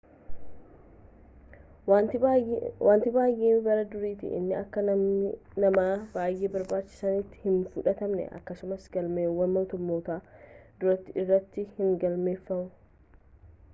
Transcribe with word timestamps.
wanti 1.89 2.21
baay'ee 3.17 3.57
bara 3.65 3.83
duriitti 3.91 4.31
inni 4.37 4.55
akka 4.61 4.83
nama 4.87 5.83
i 5.89 5.91
baayee 6.15 6.49
barbaachisaatti 6.55 7.41
hin 7.43 7.59
fudhatamne 7.75 8.25
akkasumas 8.39 8.89
galmeewwan 8.97 9.55
moototaa 9.59 10.19
durii 10.85 11.15
irratti 11.25 11.67
hin 11.77 11.93
galmoofne 12.05 12.59